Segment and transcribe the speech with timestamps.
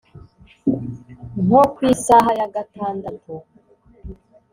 [1.43, 3.33] Nko ku isaha ya gatandatu